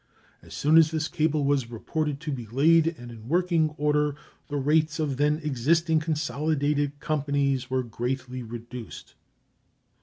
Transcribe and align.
As 0.41 0.55
soon 0.55 0.79
as 0.79 0.89
this 0.89 1.07
cable 1.07 1.45
was 1.45 1.69
reported 1.69 2.19
to 2.21 2.31
be 2.31 2.47
laid 2.47 2.87
and 2.97 3.11
in 3.11 3.27
working 3.29 3.69
order 3.77 4.15
the 4.47 4.57
rates 4.57 4.97
of 4.97 5.09
the 5.11 5.15
then 5.17 5.37
existing 5.43 5.99
consolidated 5.99 6.99
companies 6.99 7.69
were 7.69 7.83
greatly 7.83 8.41
reduced. 8.41 9.13